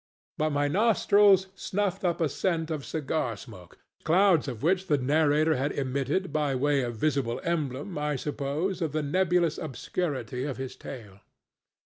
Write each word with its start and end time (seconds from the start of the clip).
But 0.39 0.49
my 0.49 0.67
nostrils 0.67 1.45
snuffed 1.53 2.03
up 2.03 2.21
a 2.21 2.27
scent 2.27 2.71
of 2.71 2.83
cigar 2.83 3.37
smoke, 3.37 3.77
clouds 4.03 4.47
of 4.47 4.63
which 4.63 4.87
the 4.87 4.97
narrator 4.97 5.57
had 5.57 5.71
emitted 5.73 6.33
by 6.33 6.55
way 6.55 6.81
of 6.81 6.95
visible 6.95 7.39
emblem, 7.43 7.95
I 7.99 8.15
suppose, 8.15 8.81
of 8.81 8.93
the 8.93 9.03
nebulous 9.03 9.59
obscurity 9.59 10.43
of 10.45 10.57
his 10.57 10.75
tale. 10.75 11.19